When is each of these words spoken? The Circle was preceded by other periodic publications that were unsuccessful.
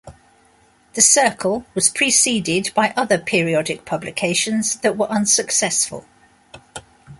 The 0.95 1.01
Circle 1.03 1.63
was 1.75 1.89
preceded 1.91 2.71
by 2.73 2.91
other 2.97 3.19
periodic 3.19 3.85
publications 3.85 4.77
that 4.79 4.97
were 4.97 5.05
unsuccessful. 5.05 6.07